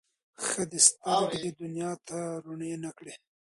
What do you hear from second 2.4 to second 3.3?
روڼي نه کړې